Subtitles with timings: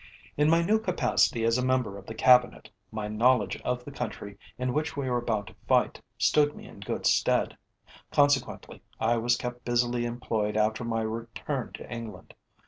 [0.35, 4.35] In my new capacity as a member of the Cabinet, my knowledge of the country
[4.57, 7.55] in which we were about to fight stood me in good stead;
[8.11, 12.33] consequently, I was kept busily employed after my return to England.